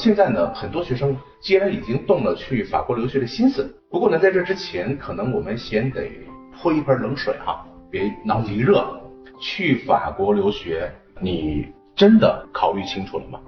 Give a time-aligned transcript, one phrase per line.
[0.00, 6.10] 现在呢，很多学生既然已经动了去法国留学的心思，不过呢，在这之前，可能我们先得
[6.56, 8.98] 泼一盆冷水哈，别脑子一热，
[9.38, 10.90] 去法国留学，
[11.20, 13.38] 你真的考虑清楚了吗？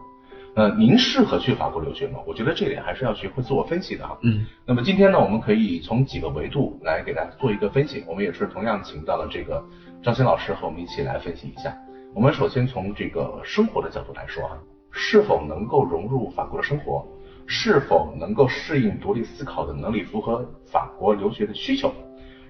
[0.55, 2.19] 呃，您适合去法国留学吗？
[2.27, 4.19] 我觉得这点还是要学会自我分析的哈。
[4.21, 8.05] 嗯，那么今天呢，我们可以从几个维度来给大家做一个分析。
[8.07, 9.65] 我们也是同样请到了这个
[10.03, 11.75] 张鑫老师和我们一起来分析一下。
[12.15, 14.59] 我们首先从这个生活的角度来说哈，
[14.93, 17.05] 是否能够融入法国的生活，
[17.47, 21.91] 是否能够适应独立思考的能力，符合法国留学的需求，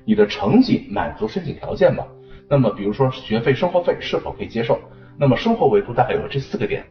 [0.05, 2.05] 你的成绩满足申请条件吗？
[2.49, 4.79] 那么比如说学费、生活费是否可以接受？
[5.19, 6.85] 那么生活维度大概有这四个点。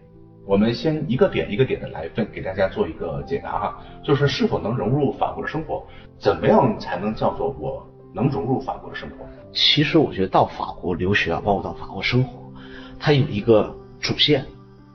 [0.46, 5.86] 我们先一个点一个点的来分，给大家做一个解答哈，就是是否能融入法国的生活，
[6.18, 9.18] 怎么样才能叫做我能融入法国的生活？
[9.52, 12.52] 其实我觉得到法国留学啊，包括到法国生活，
[13.00, 14.46] 它有一个主线，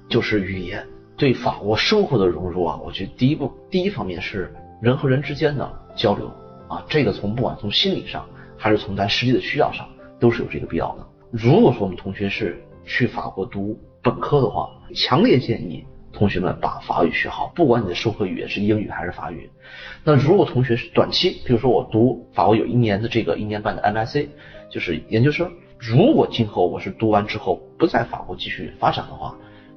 [0.08, 0.86] 就是语言。
[1.16, 6.30] 对法国生活的融入啊，我觉得第一步第一方面是人和人之间的交流
[6.68, 9.88] 啊，这个从不管从心理上还是从咱实际的需要上，
[10.20, 11.06] 都是有这个必要的。
[11.30, 13.78] 如果说我们同学是去法国读。
[14.02, 19.50] 本科的话，强烈建议同学们把法语学好，不管你的授课语言是英语还是法语。
[20.04, 24.28] 那如果同学是短期，比如说我读法国有一年的这个一年半的 MSc，
[24.70, 29.36] 就是研究生，如果今后我是读完之后不在法国继续发展的话，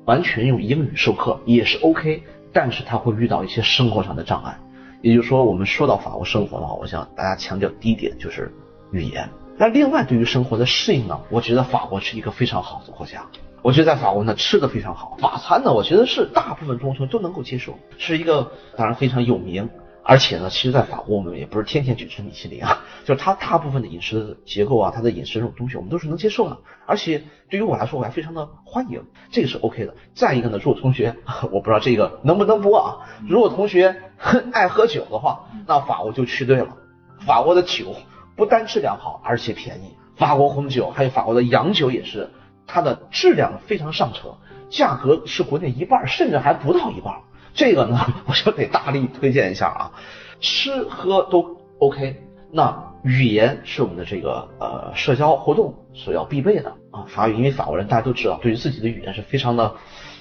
[0.10, 4.58] 完全用英语授课也是 OK，但是他会遇到一些生活上的障碍。
[5.04, 8.52] 也就是说，我们说到法国生活的话，我想大家强调第一点就是
[8.92, 9.30] 语言。
[9.56, 13.24] 那另外对于生活的适应呢，我觉得法国是一个非常好的国家。
[13.62, 19.70] 我觉得在法国呢吃的非常好，法餐呢，我觉得是大部分中国都能够接受，是一个当然非常有名，
[20.10, 26.58] 而且呢，其实，在法国我们也不是天天去吃米其林啊，就是它大部分的饮食结构啊，它的饮食这种东西我们都是能接受的，
[26.88, 29.94] 而且对于我来说我还非常的欢迎，这个是 OK 的。
[30.16, 31.16] 再一个呢，如果同学
[31.54, 34.02] 我不知道这个能不能播啊，如果同学
[34.52, 36.76] 爱喝酒的话，那法国就去对了，
[37.20, 37.96] 法国的酒
[38.36, 42.32] 不单质量好，而且便宜，法国红酒还有法国的洋酒也是。
[42.72, 44.36] 它的质量非常上乘，
[44.70, 47.16] 价格是国内一半，甚至还不到一半。
[47.54, 49.92] 这个呢，我就得大力推荐一下啊，
[50.40, 52.24] 吃喝都 OK。
[52.52, 59.76] 那语言是我们的这个呃社交活动所要必备的啊，法语，因为法国人大家都知道，对于自己的语言是非常的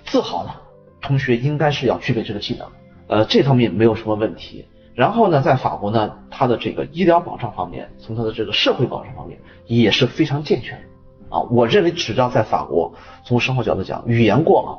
[0.05, 0.51] 自豪的。
[1.01, 2.67] 同学应该是要具备这个技能，
[3.07, 4.67] 呃，这方面没有什么问题。
[4.95, 10.77] 然后呢，在法国呢，它的这个医疗保障方面，从它的这个社会保障方面也是非常健全。
[11.31, 12.93] 啊，我认为只要在法国，
[13.25, 14.79] 从生活角度讲，语言过了，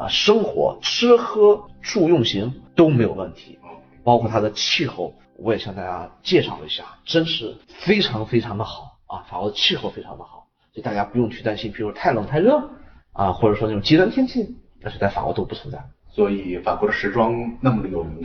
[0.00, 3.58] 啊，生活吃喝住用行都没有问题，
[4.02, 12.70] 包括它的气候，我也向大家介绍一下，真是非常非常的好啊，法国的气候非常的好，所以大家不用去担心，比如太冷太热
[13.12, 15.78] 啊，或者说那种极端天气，但是在法国都不存在。
[16.08, 18.22] 所以法国的时装那么的有名。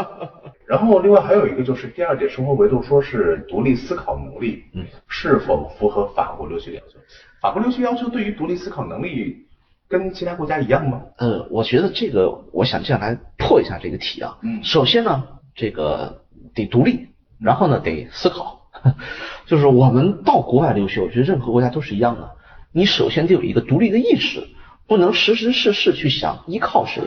[0.68, 6.98] 然后另外还有一个就是第二点生活维度，说是独立思考能力，嗯，是否符合法国留学要求？
[7.40, 9.45] 法国留学要求对于独立思考能力
[9.88, 11.02] 跟其他国家一样吗？
[11.18, 14.38] 呃，我觉得这个我想这样来破一下这个题啊。
[14.42, 15.24] 嗯，首先呢，
[15.54, 16.22] 这个
[16.54, 17.08] 得独立，
[17.38, 18.62] 然后呢得思考，
[19.46, 22.32] 就是我们到国外留学，我觉得任何国家都是一样的，
[22.72, 24.48] 你首先得有一个独立的意识，
[24.86, 27.02] 不能时时事事去想依靠谁，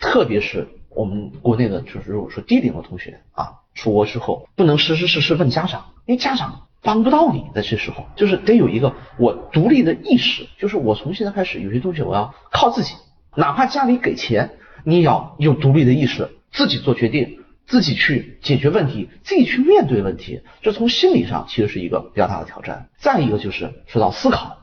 [0.00, 0.68] 特别是。
[0.90, 7.62] 我们国内的，就是如果说低龄的同学啊，出国之后不能时时事事问家长，因为家长帮不到你的。
[7.62, 12.94] 这时候就是得有一个我独立的意识，就是我从现在开始有些东西我要靠自己，
[13.36, 20.42] 哪怕家里给钱，你也要有独立的意识，自己做决定，自己去解决问题，自己去面对问题。
[20.62, 22.88] 这从心理上其实是一个比较大的挑战。
[22.98, 24.58] 再一个就是说到思考，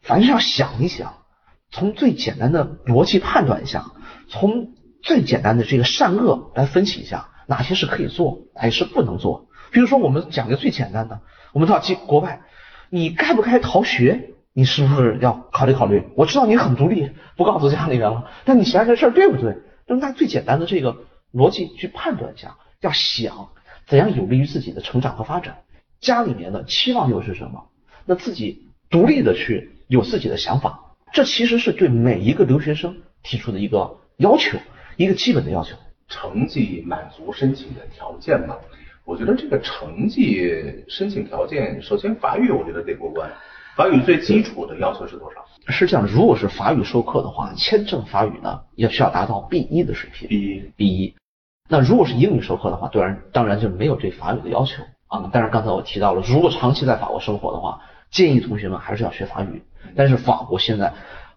[0.00, 1.14] 凡是要想一想，
[1.70, 3.86] 从最简单的逻辑判断一下，
[4.28, 4.72] 从。
[5.04, 9.48] 最简单的这个善恶来分析一下，哪些是可以做，哪些是不能做。
[9.72, 12.42] 比如说，我们讲个最简单的，我们到去国外，
[12.90, 14.30] 你该不该逃学？
[14.54, 16.02] 你是不是要考虑考虑？
[16.14, 19.56] 我知道你很独立，不告诉家里人了，但你想想这事儿对不对？
[19.86, 20.96] 那么，最简单的这个
[21.32, 23.48] 逻辑去判断一下，要想
[23.86, 25.58] 怎样有利于自己的成长和发展，
[26.00, 27.68] 家里面的期望又是什么？
[28.04, 34.58] 那自己独立的去有自己的想法，这其实是对每一个留学生提出的一个要求。
[34.96, 35.74] 一个基本的要求，
[36.08, 38.56] 成绩满足申请的条件嘛？
[39.04, 43.30] 我觉得这个成绩申请条件，首先法语我觉得得过关。
[43.76, 45.44] 法语最基础的要求是多少？
[45.68, 50.28] 是这样，如果是法语授课的话，签证法语呢要需要达到 B 一的水平。
[50.28, 51.14] B 一，B 一。
[51.68, 55.30] 那如果是英语授课的话，当然当然就没有对法语的要求啊。
[55.32, 59.62] 但是刚才我提到了，如果长期在法国生活的话，建议同学们还是要学法语。
[59.96, 60.92] 但是法国现在。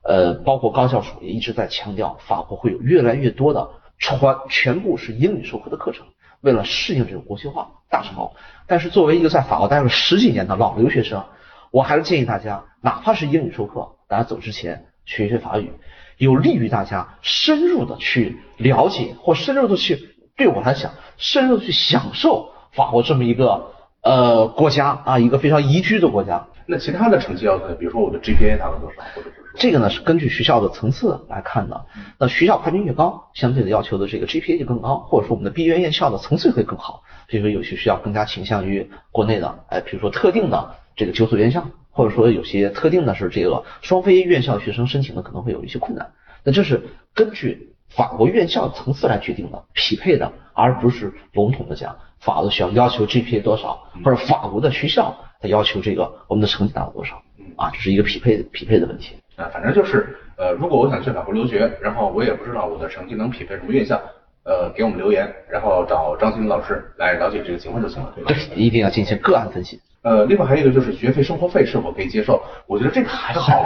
[0.08, 3.68] 呃，包括高校署也一直在强调，法国会有越来越多的
[3.98, 4.20] 全
[4.52, 6.06] 全部是英语授课的课程，
[6.42, 8.34] 为了适应这种国际化大潮。
[8.68, 11.24] 但是作为一个在法国待了十几年的老留学生，
[11.72, 15.72] 我还是建议大家，哪怕是英语授课，大家走之前学一学法语，
[16.18, 23.72] 有利于大家深入的去了解或深入的去，对我来讲，深入的去享受法国这么一个
[24.02, 26.48] 呃国家啊，一个非常宜居的国家。
[26.66, 31.86] 那其他的成绩要求，比如说我的 GPA 达到多少，或者是这个呢是根据学校的层次来看的。
[32.20, 37.04] 那学校排名越高，相对的要求的这个 GPA 就更高，或者说我们的毕业院校的层次会更好。
[37.28, 46.12] 比如说有些学校更加倾向于国内的，哎，比如说特定的这个九所院校，或者说有些特定的是这个双非院校学生申请的可能会有一些困难。
[46.44, 55.48] 那这是根据法国院校层次来决定的，匹配的，而不是笼统的讲法国学校要求 GPA 多少，或者法国的学校它。
[55.48, 57.22] 要求这个我们的成绩达到多少？
[57.56, 59.50] 啊，这是一个匹配匹配的问题啊。
[59.54, 64.02] 反正就是呃，如果我想去法国留学，然后我也不知道我的成绩能匹配什么院校，
[64.44, 68.32] 呃，给我们留言，然后找张新老师来了解这个情况就行了，对吧？
[68.34, 69.80] 对，一定要进行个案分析。
[70.02, 72.42] 呃，另外还有一个就是学费、生活费是否可以接受？
[72.68, 73.64] 我觉得这个还好。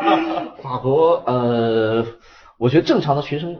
[0.62, 2.04] 法国呃，
[2.58, 3.58] 我觉得正常的学生。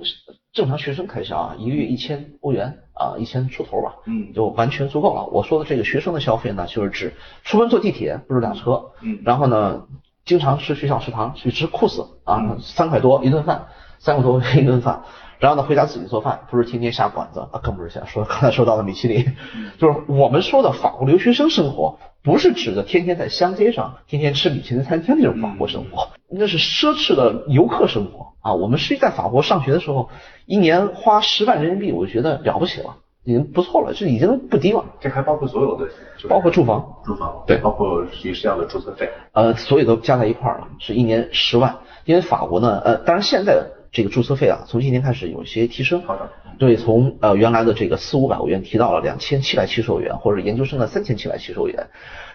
[0.55, 5.25] 正常学生开销啊，一个月一千欧元啊，一千出头吧，嗯，就完全足够了。
[5.33, 9.87] 我说的这个学生的消费呢，就是指出门坐地铁不是打车，嗯，然后呢，
[10.25, 13.67] 经常吃学校食堂去吃酷斯啊，三块多一顿饭，
[13.99, 15.03] 三块多一顿饭，
[15.39, 19.37] 然后呢回家自己做饭，不是天天下馆子啊，更不是像说刚才说到的米其林，
[19.79, 28.33] 就是我们说的法国留学生生活，不是指的天天在乡街上天天吃米其林餐厅那种法国生活，那是奢侈的游客生活。
[28.43, 30.11] 啊，我们是在法国上学的时候，
[30.47, 34.85] 一年花十万人民币，我觉得了不起了，已经不错了，这已经不低了。
[35.01, 35.89] 这还包括所有的，
[36.29, 41.79] 包括住房，住房，对，包括学校的注册费，呃，所有都加在一块儿了，是一年十万。
[42.05, 46.29] 因为法国呢，呃，当然现在这个注册费啊，从今年开始有些提升，好的，
[46.59, 51.91] 对，从呃原来的这个四五百欧元提到了两千七百七十欧元，或者研究生的三千七百七十欧元。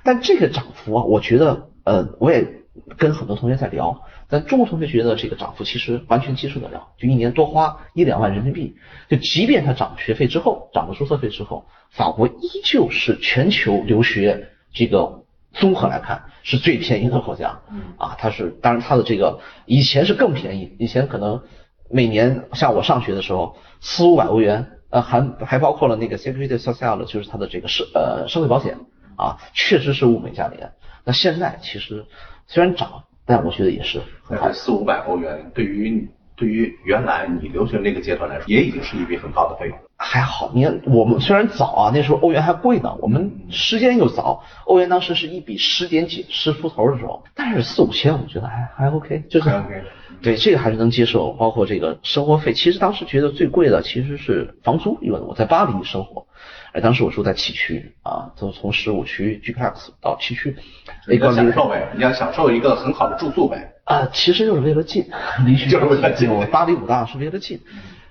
[0.05, 2.47] 但这个涨幅啊，我觉得，呃，我也
[2.97, 4.03] 跟很多同学在聊。
[4.29, 8.75] 但中国同学觉得这个涨幅其实完全接受得了，就一年多花一两万人民币，
[9.07, 17.61] 就即便他涨学费之后，涨了注册费之后，法国依旧是全球留学这个综合来看是最便宜的国家。
[17.97, 21.41] 啊，它是当然它的这个以前是更便宜，以前可能
[21.89, 28.77] 每年像我上学的时候四五百欧元，呃，还还包括了那个 Security Social 就是它的这个社呃社会保险
[29.15, 30.73] 啊，确实是物美价廉。
[31.05, 32.05] 那现在其实
[32.45, 33.05] 虽然涨。
[33.27, 39.77] 但我觉得也是，那四五百欧元对于对于原来你留学那个阶段来说，也已经是一笔很高的费用。
[39.97, 49.83] 还好，你看我们虽然早啊，那时候欧元还贵呢，我们时间又早，欧元当时是一比十点几十出头的时候，但是四五千，我觉得还还 OK，就是 OK，
[50.21, 51.31] 对这个还是能接受。
[51.33, 56.25] 包括这个生活费，其实当时觉得最贵的其实是房租，因为我在巴黎生活。
[56.73, 60.55] 哎，当时我住在七区啊，就从十五区 G Plus 到七区，
[61.07, 63.73] 一个享受呗，你要享受一个很好的住宿呗。
[63.85, 65.05] 啊，其实就是为了近，
[65.45, 66.29] 离学就是为了近。
[66.29, 67.61] 我巴黎五大是为了近，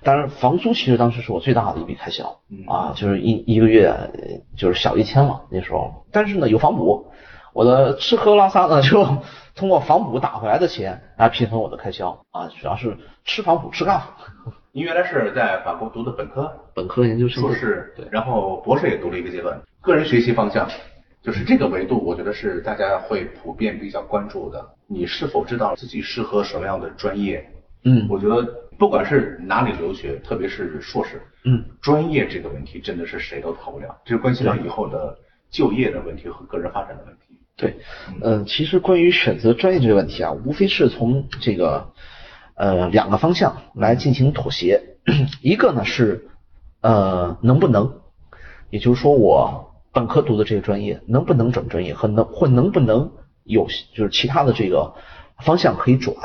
[0.01, 3.93] 当然房租其实当时是我最大的一笔开销啊，就是一一个月
[4.57, 6.05] 就是小一千了那时候。
[6.11, 7.11] 但是呢，有房补，
[7.57, 9.03] 我的吃喝拉撒呢就
[9.55, 12.95] 通过房补打回来的钱来平衡我的开销啊，主要是
[13.25, 13.99] 吃房补吃干。
[14.71, 19.59] 您原来是在法国读的本科，本科研究生，硕士，对，然后博士也读了一个阶段。
[19.81, 20.69] 个人学习方向，
[21.23, 24.63] 就是这个维度，我觉得是大家会普遍比较关注的。
[24.85, 27.43] 你是否知道自己适合什么样的专业？
[27.85, 28.45] 嗯，我觉得
[28.77, 35.17] 不管是哪里留学，特别是硕士，嗯，专业这个问题真的是谁都逃不了，这关系到以后的
[35.49, 37.33] 就业的问题和个人发展的问题。
[37.57, 37.75] 对，
[38.21, 41.91] 嗯，其实关于选择专业这个问题啊，无非是从这个。
[42.59, 44.81] 呃，两个方向来进行妥协，
[45.43, 46.27] 一个呢是
[46.81, 47.99] 呃能不能，
[48.71, 53.11] 也就是说我本科读的这个专业能不能转专业和能或能不能
[53.43, 54.95] 有就是其他的这个
[55.37, 56.15] 方向可以转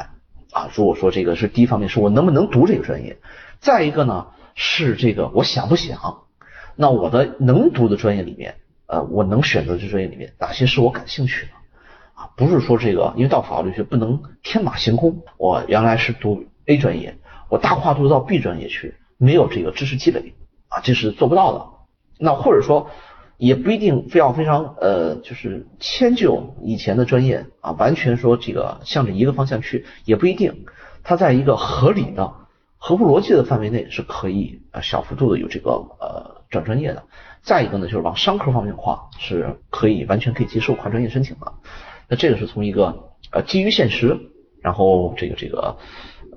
[0.52, 0.70] 啊？
[0.74, 3.18] 如果说这个是第一方面是我能不能读这个专业，
[3.60, 6.22] 再一个呢是这个我想不想？
[6.76, 8.54] 那我的能读的专业里面，
[8.92, 11.52] 呃，我能选择这专业里面哪些是我感兴趣的？
[12.12, 15.22] 啊不是说这个，因为到法律学不能天马行空。
[15.38, 17.16] 我原来是读 A 专业，
[17.48, 20.34] 我大跨度到 B 专业去，没有这个知识积累
[20.68, 21.66] 啊，这是做不到的。
[22.18, 22.90] 那或者说，
[23.38, 30.66] 也不一定非要非常呃，就是迁就以前的专业啊，完全说这个向着一个方向去，也不一定。
[31.02, 32.30] 它在一个合理的、
[32.84, 35.70] 合乎逻辑的范围内是可以呃小幅度的有这个
[36.00, 37.04] 呃转专业的。
[37.40, 41.52] 再一个呢，就是往商科方面跨，是可以完全可以接受跨专业申请的。
[42.08, 44.18] 那这个是从一个呃基于现实
[44.60, 45.76] 然后这个这个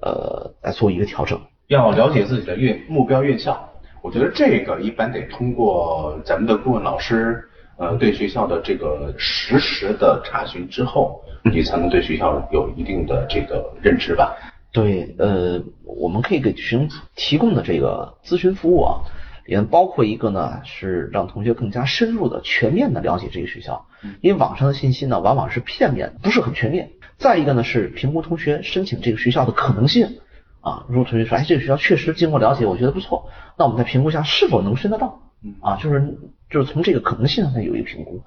[0.03, 1.41] 呃来做一个调整。
[1.65, 3.67] 要了解自己的院目标院校，
[4.03, 7.43] 我觉得这个一般得通过咱们的顾问老师，
[7.79, 14.37] 呃，对学校的这个实时的查询之后，你才能对学校有一定的这个认知吧。
[14.75, 18.99] 对，呃，我们可以给学生提供的这个咨询服务啊，
[19.47, 23.85] 也包括一个呢，是让同学更加深入的、全面的了解这个学校，
[24.19, 26.91] 因为网上的信息呢，往往是片面，不是很全面。
[27.17, 30.17] 再一个呢，是评估同学申请这个学校的可能性
[30.59, 30.83] 啊。
[30.89, 35.21] 如果同学说，哎，这个学校确实经过了解，我觉得不错，那我们再评估一下是否能申得到
[35.61, 36.17] 啊，就是
[36.49, 38.23] 就是从这个可能性上有一个评估。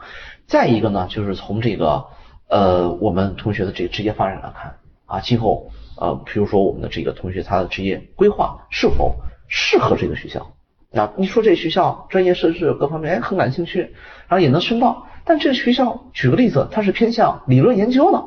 [0.47, 2.07] 再一个呢，就是从这个
[2.49, 5.71] 呃我们同学的这个职业发展来看啊，今后。
[6.01, 9.17] 呃，比如说我们的这个同学，他的职业规划是否
[9.49, 10.53] 适合这个学校？
[10.95, 13.81] 啊，你说这学校专业设置各方面，哎，很感兴趣，
[14.27, 15.07] 然后也能申报。
[15.27, 18.25] 但这个学校，举个例子，它是偏向理论研究的，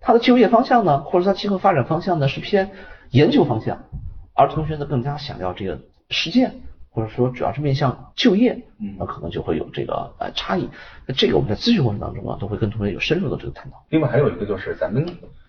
[0.00, 2.70] 它的就业方向呢，或者它今后发展方向呢是偏
[3.10, 3.84] 研究方向，
[4.32, 8.64] 而同学呢更加想要这个实践，或者说主要是面向就业，
[8.98, 10.70] 那可能就会有这个呃差异。
[11.04, 13.84] 那这个我们在咨询过程当中啊，都会跟同学有深入的这个探讨。
[13.90, 15.04] 另外还有一个就是咱们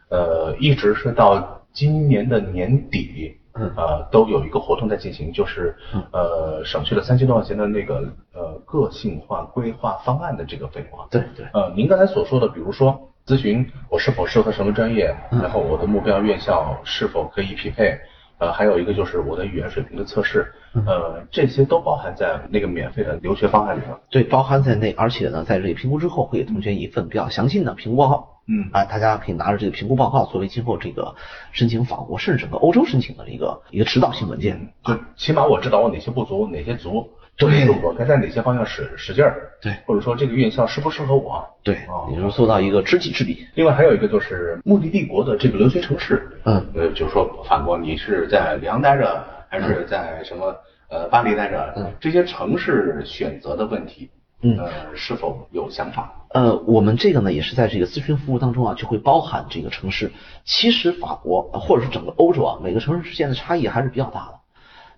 [0.09, 1.58] 呃一直是到。
[1.73, 5.75] 今年的年底，呃，都有一个活动在进行，就是
[6.11, 10.99] 呃，省去了三千多块钱的那个呃个性化规划方案的这个费用。
[11.09, 11.45] 对对。
[11.53, 17.99] 呃，您刚才所说的，比如说咨询我是否适合什么专业，然后我的目标院校是否可以匹配，
[18.39, 23.99] 呃，还有一个就是我的语言水平的测试，呃，这些都包含在那个免费的留学方案里了？
[24.09, 28.27] 对，包含在内，而且呢，在这里评估之后，会给同学一份比较详细的评估报告。
[28.49, 28.69] 嗯。
[28.71, 31.15] 啊，大家可以拿着这个评估报告作为今后这个
[31.51, 41.77] 申请法国甚至整个欧洲申请的一个一个指导性文件，就起码我知道我哪些不足，哪些足，对，我该在哪些方向使使劲儿，对，或者说这个院校适不适合我，对，
[42.09, 43.45] 也就是做到一个知己知彼。
[43.55, 50.55] 另外还有一个就是目的地国的这个留学城市，嗯，呃，就是说法国你是在里昂待着，还是在什么
[50.89, 54.09] 呃巴黎待着，嗯，这些城市选择的问题。
[54.41, 54.57] 嗯，
[54.95, 56.25] 是否有想法？
[56.29, 60.13] 呃，我们这个呢，也是在这个咨询服务当中啊，就会包含这个城市。
[60.45, 64.35] 其实法国或者是整个欧洲啊，每个城市之间的差异还是比较大的。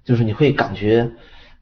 [0.03, 1.11] 就是你会感觉，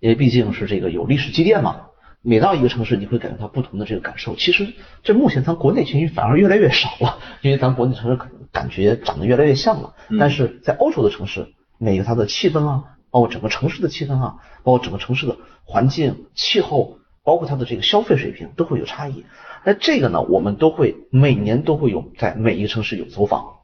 [0.02, 1.84] 因为毕竟是这个有历史积淀嘛，
[2.22, 4.36] 每到一个城市，你会感觉到不同的这个感受。
[4.36, 9.94] 其实这目前咱国内群反而越来越少了，因为咱国内城市可能感觉长得越来越像了。
[10.20, 16.99] 但是在欧洲的城市，每个它的气氛啊，包括整个城市的气氛啊，包括整个城市的环境、气候。
[17.30, 19.24] 包括它的这个消费水平都会有差异，
[19.64, 23.60] 那这个呢，我们都会每年都会有在每一个城市有走访，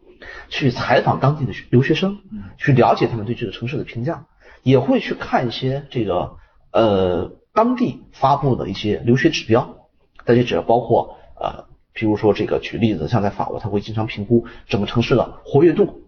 [0.50, 2.20] 去采访当地的留学生，
[2.60, 4.28] 去了解他们对这个城市的评价，
[4.62, 6.36] 也会去看一些这个
[6.72, 9.88] 呃当地发布的一些留学指标，
[10.28, 16.04] 这些指标包括呃，比如说这个举例子，像在法国，他会经常评估整个城市的活跃度，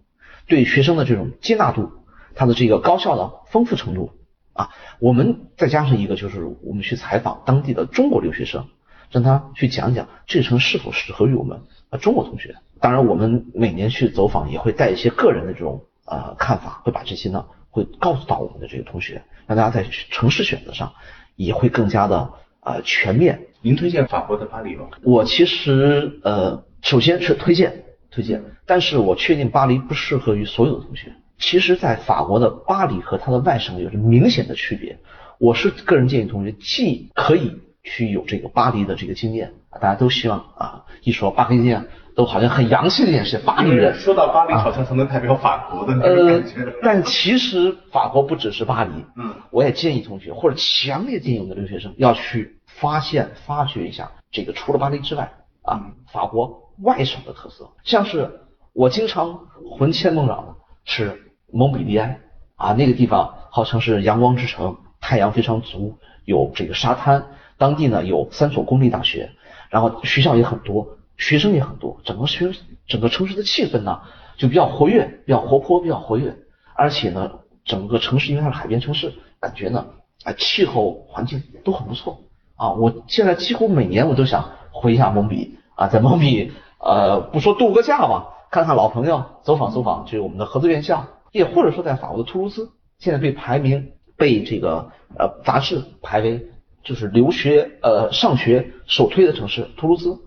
[0.46, 1.90] 对学生的这种接纳度，
[2.36, 4.12] 它的这个高校的丰富程度。
[4.58, 8.66] 啊，我们再加上一个，就是我们去采访当地的中国留学生，
[9.08, 11.60] 让他去讲讲这城是否适合于我们
[11.90, 12.56] 啊中国同学。
[12.80, 20.92] 当然，我们每年去走访也会带一些个人的这种呃看法，会把这些呢会告诉到我们的这个同学，让大家在城市选择上
[21.36, 23.46] 也会更加的呃全面。
[23.60, 24.88] 您推荐法国的巴黎吗？
[25.04, 31.12] 我其实呃首先是推荐推荐，但是我确定巴黎不适合于所有的同学。
[31.38, 34.98] 其实，在法国的巴黎和它的外省有着明显的区别。
[35.38, 43.94] 我是个人建议同学，既可以去有这个巴黎的这个经验啊，大家都希望啊，一说巴黎经验，都好像很洋气的一件事，巴黎人。
[43.94, 46.74] 说到巴黎，好像才能代表法国的那种感觉。
[46.82, 48.90] 但其实法国不只是巴黎。
[49.16, 49.32] 嗯。
[49.50, 57.70] 我也建议同学，或者强烈建议我们的留学生，要去发现、发掘一下这个除了巴黎之外啊，法国外省的特色。
[57.84, 58.40] 像是
[58.72, 59.38] 我经常
[59.70, 60.54] 魂牵梦绕的
[60.84, 61.22] 是。
[61.52, 62.20] 蒙彼利埃
[62.56, 67.26] 啊，那个地方号称是阳光之城，太阳非常足，有这个沙滩。
[67.56, 69.30] 当地呢有三所公立大学，
[69.70, 72.52] 然后学校也很多，学生也很多，整个学
[72.86, 74.02] 整个城市的气氛呢
[74.36, 76.36] 就比较活跃，比较活泼，比较活跃。
[76.74, 79.86] 而且呢，整个城市因为它是海边城市，感觉呢
[80.22, 82.20] 啊气候环境都很不错
[82.56, 82.70] 啊。
[82.72, 91.06] 我现在几乎每年我都想回一下蒙彼啊，在蒙彼呃不说度个假吧，看看老朋友，走访走访，就是我们的合作院校。
[91.32, 96.46] 也或者说，在法国的图卢兹，现在被排名被这个呃杂志排为
[96.82, 99.68] 就是留学呃上学首推的城市。
[99.76, 100.18] 图卢兹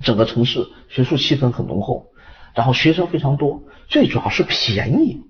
[0.00, 2.06] 整个城市学术气氛很浓厚，
[2.54, 5.22] 然后学生非常多，最主要是便宜，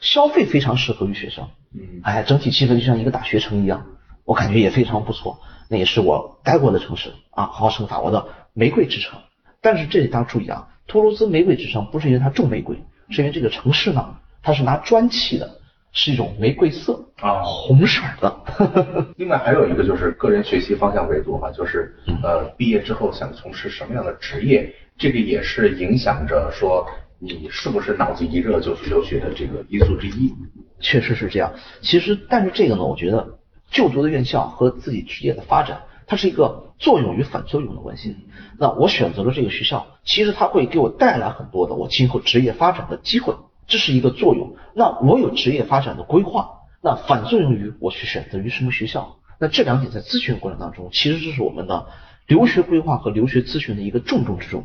[0.00, 1.48] 消费非常适合于学生。
[1.74, 3.86] 嗯，哎，整体气氛就像一个大学城一样，
[4.24, 5.40] 我感觉也非常不错。
[5.70, 9.18] 那也是我待过的城市啊，号称法国的玫瑰之城。
[9.60, 15.48] 但是这里大家注意啊，图卢兹玫瑰之城，不是因为它种玫瑰，是因为这个城市呢，它是拿砖砌的，
[15.92, 18.36] 是一种玫瑰色啊红色的。
[19.16, 26.86] 另外还有一个就是个人学习方向维度哈，就是呃毕业之后想从事什么样的职业，这个也是影响着说
[27.18, 30.32] 你是不是脑子一热就去留学的这个因素之一。
[30.80, 31.52] 确实是这样。
[31.80, 38.16] 其实，但是这个呢，我觉得就读的院校和自己职业的发展，它是一个作用与反作用的关系。
[38.56, 43.34] 那我选择了这个学校，其实它会给我带来很多的我今后职业发展的机会，
[43.68, 44.56] 这是一个作用。
[44.74, 46.48] 那我有职业发展的规划，
[46.82, 49.18] 那反作用于我去选择于什么学校。
[49.38, 51.86] 那这两点在咨询过程当中，其实就是我们的
[52.26, 54.64] 留学规划和留学咨询的一个重中之重。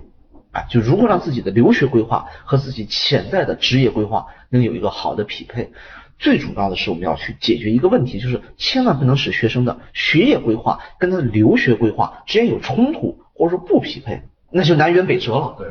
[0.52, 5.72] 哎，就如何让自己的留学规划和自己潜在的职业规划能有一个好的匹配。
[6.20, 14.22] 最主要的是，我们要去解决一个问题，就是千万不能使学生的学业规划跟他的留学规划之间有冲突，或者说不匹配，
[14.54, 15.56] 那就南辕北辙了。
[15.58, 15.68] 对，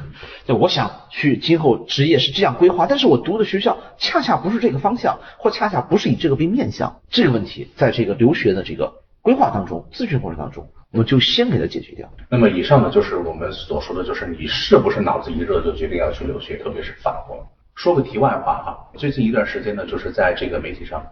[0.46, 12.08] 就我想去今后职业是这样规划，但是我读的学校恰恰不是这个方向，或恰恰不是以这个为面向，这个问题在这个留学的这个规划当中、咨询过程当中，我们就先给它解决掉。
[12.30, 17.46] 那么以上呢，就是我们所说的就是你是不是脑子一热就决定要去留学，特别是法国。
[17.74, 21.02] 说个题外话哈，最近一段时间呢，就是在这个媒体上，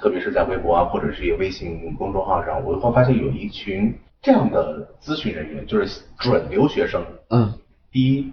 [0.00, 3.94] 特别是在微博啊，或者是一个微信公众号上，我会发现有一群
[4.26, 7.00] 这样的咨询人员，就是准留学生。
[7.30, 7.60] 嗯，
[7.92, 8.32] 第一，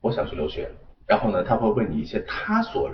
[0.00, 0.70] 我想去留学，
[1.06, 2.90] 然后呢，他会问你一些他所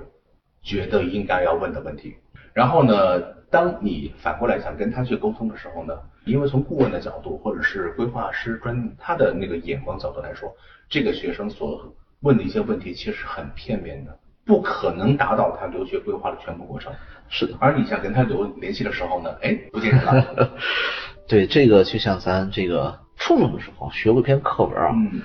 [0.61, 2.17] 觉得应该要问的问题，
[2.53, 10.53] 然后呢，当你反过来想跟他去沟通的时候呢，因为从顾问的角度或者是规划师专他的那个眼光角度来说，
[10.89, 14.19] 这个学生所问的一些问题其实很片面的。
[14.51, 16.93] 不可能达到他留学规划的全部过程。
[17.29, 20.51] 是的，而你想跟他留联系的时候呢，哎，不见人了。
[21.29, 25.23] 对，这个就像咱这个初中的时候学过一篇课文啊，嗯，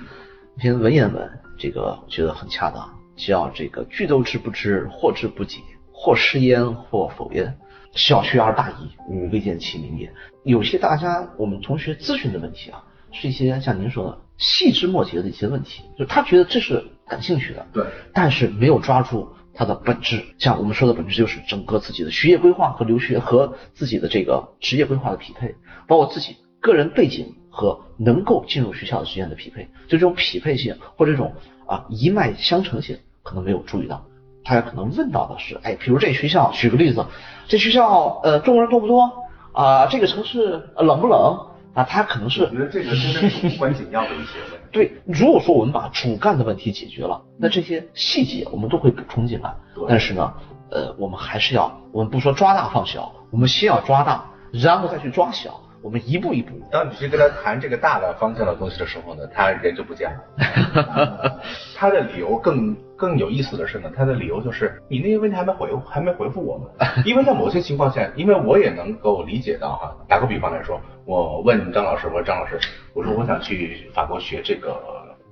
[0.56, 1.28] 一篇文言文，
[1.58, 5.60] 这个我觉得很恰当，叫这个句都知不知，或知不解，
[5.92, 7.58] 或是焉，或否焉。
[7.94, 10.14] 小学而大义，吾未见其明也。
[10.44, 16.84] 有些大家我们同学咨询的问题啊，是一些像您说的细枝末节的一些问题，就他觉得这是。
[17.08, 20.26] 感兴趣的，对，但是没有抓住它的本质。
[20.40, 25.54] 像我们说的本质，就是整个自己的学业规划和留学和自己的这个职业规划的匹配，
[25.88, 29.70] 包括自己个人背景和能够进入学校的时间的匹配。
[29.88, 31.36] 就这种匹配性或这种
[31.68, 34.04] 啊一脉相承性，可能没有注意到。
[34.44, 37.06] 大家可能问到的是，哎，比如这学校，举个例子，
[37.48, 39.12] 这学校呃中国人多不多
[39.54, 39.86] 啊？
[39.92, 41.38] 这个城市冷不冷？
[41.76, 44.68] 啊，他可能是我觉得这个真的是无关紧要的一些问题。
[44.72, 49.54] 对，如果说我们把主干的问题解决了，那这些细节我们都会补充进来。
[49.88, 50.34] 但是呢，
[50.72, 55.60] 呃，我们还是要，我们不说抓大放小，我们先要抓大，然后再去抓小。
[55.86, 56.60] 我们一步一步。
[56.74, 61.40] 当你去跟他谈这个大的方向的东西的时候呢，他人就不见了。
[61.78, 66.68] 他的理由更更有意思的是呢，他的理由就是你那些问题还没回还没回复我们。
[67.06, 72.60] 因为在某些情况下，因为我也能够理解到哈，打个比方来说，我问张老师，我说张老师，
[72.96, 74.82] 我说我想去法国学这个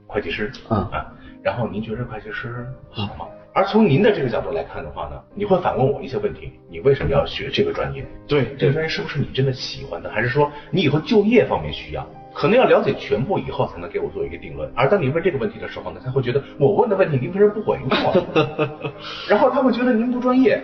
[0.05, 1.11] 会计师，嗯啊，
[1.41, 3.25] 然后您觉得会计师好吗？
[3.53, 8.03] 而从您的这个角度来看的话呢，你会反问我一些问题：你为什么要学这个专业？
[8.27, 10.09] 对，这个专业是不是你真的喜欢的？
[10.09, 12.07] 还是说你以后就业方面需要？
[12.33, 14.67] 可能要了解全部以后才能给我做一个定论。
[14.75, 18.91] 而当你问这个问题的时候呢，他会觉得我问的问题您为什么不回复我？
[19.29, 20.59] 然后他会觉得您不专业。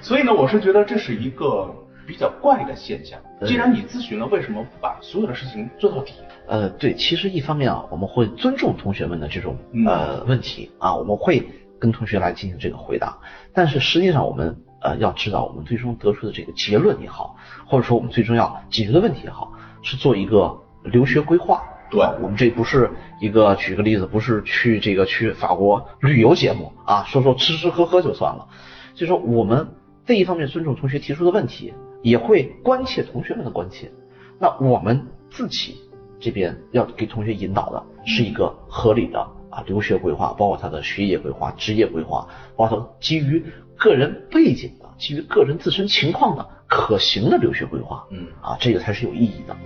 [0.00, 1.70] 所以呢，我是觉得这是一个
[2.06, 3.20] 比较怪的现象。
[3.44, 6.14] 既然你咨询了，为什么不把所有的事情做到底？
[6.48, 11.46] 呃，对，其实一方面啊，我们会尊重同学们的这种呃问题啊，我们会。
[11.84, 13.18] 跟同学来进行这个回答，
[13.52, 21.62] 但是实际上我们呃要知道，我们最终得出的这个结论也好，或者说我们最终要解决的问题也好，是做一个留学规划。
[21.90, 28.48] 对，我们这不是一个举个例子，不是去这个去法国旅游节目啊，说说吃吃喝喝就算了。
[28.94, 29.68] 所以说我们
[30.06, 33.92] 这一方面尊重同学提出的问题，也会关切同学们的关切。
[34.38, 35.76] 那我们自己
[36.18, 39.28] 这边要给同学引导的是一个合理的。
[39.54, 43.44] 啊，留学规划包括他的学业规划、职业规划，包括基于
[43.76, 48.04] 个人背景的、基于个人自身情况的可行的留学规划。
[48.10, 49.56] 嗯，啊，这个才是有意义的。